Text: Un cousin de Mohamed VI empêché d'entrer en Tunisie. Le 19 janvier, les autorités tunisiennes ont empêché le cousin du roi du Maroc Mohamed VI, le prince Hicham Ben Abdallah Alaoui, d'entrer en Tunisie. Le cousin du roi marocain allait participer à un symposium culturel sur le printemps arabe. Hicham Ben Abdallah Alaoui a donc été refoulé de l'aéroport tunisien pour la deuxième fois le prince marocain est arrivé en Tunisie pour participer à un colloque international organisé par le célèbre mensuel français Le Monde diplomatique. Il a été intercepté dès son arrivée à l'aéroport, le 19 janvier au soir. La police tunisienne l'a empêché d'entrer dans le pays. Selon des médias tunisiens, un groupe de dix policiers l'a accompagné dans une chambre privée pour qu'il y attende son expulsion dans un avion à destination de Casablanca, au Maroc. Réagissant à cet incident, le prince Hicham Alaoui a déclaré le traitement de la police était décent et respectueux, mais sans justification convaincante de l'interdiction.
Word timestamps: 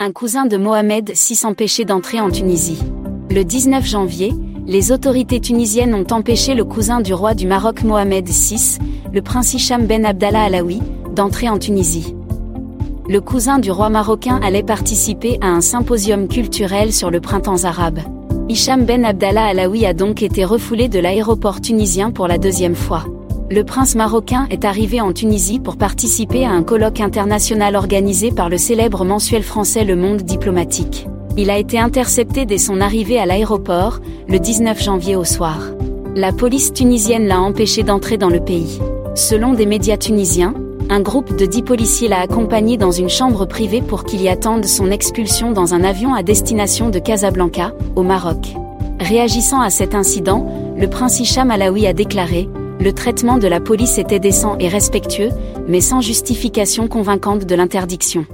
Un 0.00 0.12
cousin 0.12 0.46
de 0.46 0.56
Mohamed 0.56 1.10
VI 1.10 1.40
empêché 1.44 1.84
d'entrer 1.84 2.20
en 2.20 2.30
Tunisie. 2.30 2.78
Le 3.30 3.42
19 3.42 3.84
janvier, 3.84 4.32
les 4.64 4.92
autorités 4.92 5.40
tunisiennes 5.40 5.92
ont 5.92 6.06
empêché 6.12 6.54
le 6.54 6.64
cousin 6.64 7.00
du 7.00 7.12
roi 7.12 7.34
du 7.34 7.48
Maroc 7.48 7.82
Mohamed 7.82 8.28
VI, 8.28 8.78
le 9.12 9.22
prince 9.22 9.54
Hicham 9.54 9.86
Ben 9.86 10.06
Abdallah 10.06 10.44
Alaoui, 10.44 10.80
d'entrer 11.16 11.48
en 11.48 11.58
Tunisie. 11.58 12.14
Le 13.08 13.20
cousin 13.20 13.58
du 13.58 13.72
roi 13.72 13.88
marocain 13.88 14.38
allait 14.40 14.62
participer 14.62 15.36
à 15.40 15.48
un 15.48 15.60
symposium 15.60 16.28
culturel 16.28 16.92
sur 16.92 17.10
le 17.10 17.20
printemps 17.20 17.64
arabe. 17.64 17.98
Hicham 18.48 18.84
Ben 18.84 19.04
Abdallah 19.04 19.46
Alaoui 19.46 19.84
a 19.84 19.94
donc 19.94 20.22
été 20.22 20.44
refoulé 20.44 20.86
de 20.86 21.00
l'aéroport 21.00 21.60
tunisien 21.60 22.12
pour 22.12 22.28
la 22.28 22.38
deuxième 22.38 22.76
fois 22.76 23.04
le 23.50 23.64
prince 23.64 23.94
marocain 23.94 24.46
est 24.50 24.66
arrivé 24.66 25.00
en 25.00 25.12
Tunisie 25.12 25.58
pour 25.58 25.78
participer 25.78 26.44
à 26.44 26.50
un 26.50 26.62
colloque 26.62 27.00
international 27.00 27.76
organisé 27.76 28.30
par 28.30 28.50
le 28.50 28.58
célèbre 28.58 29.04
mensuel 29.06 29.42
français 29.42 29.84
Le 29.84 29.96
Monde 29.96 30.22
diplomatique. 30.22 31.06
Il 31.38 31.48
a 31.48 31.56
été 31.56 31.78
intercepté 31.78 32.44
dès 32.44 32.58
son 32.58 32.80
arrivée 32.80 33.18
à 33.18 33.24
l'aéroport, 33.24 34.00
le 34.28 34.38
19 34.38 34.82
janvier 34.82 35.16
au 35.16 35.24
soir. 35.24 35.60
La 36.14 36.32
police 36.32 36.74
tunisienne 36.74 37.26
l'a 37.26 37.40
empêché 37.40 37.84
d'entrer 37.84 38.18
dans 38.18 38.28
le 38.28 38.40
pays. 38.40 38.80
Selon 39.14 39.54
des 39.54 39.66
médias 39.66 39.96
tunisiens, 39.96 40.52
un 40.90 41.00
groupe 41.00 41.36
de 41.36 41.46
dix 41.46 41.62
policiers 41.62 42.08
l'a 42.08 42.20
accompagné 42.20 42.76
dans 42.76 42.92
une 42.92 43.08
chambre 43.08 43.46
privée 43.46 43.82
pour 43.82 44.04
qu'il 44.04 44.20
y 44.20 44.28
attende 44.28 44.66
son 44.66 44.90
expulsion 44.90 45.52
dans 45.52 45.72
un 45.72 45.84
avion 45.84 46.12
à 46.12 46.22
destination 46.22 46.90
de 46.90 46.98
Casablanca, 46.98 47.72
au 47.96 48.02
Maroc. 48.02 48.54
Réagissant 49.00 49.60
à 49.60 49.70
cet 49.70 49.94
incident, 49.94 50.74
le 50.76 50.88
prince 50.88 51.20
Hicham 51.20 51.50
Alaoui 51.50 51.86
a 51.86 51.92
déclaré 51.92 52.48
le 52.80 52.92
traitement 52.92 53.38
de 53.38 53.48
la 53.48 53.60
police 53.60 53.98
était 53.98 54.20
décent 54.20 54.56
et 54.58 54.68
respectueux, 54.68 55.30
mais 55.66 55.80
sans 55.80 56.00
justification 56.00 56.88
convaincante 56.88 57.44
de 57.44 57.54
l'interdiction. 57.54 58.26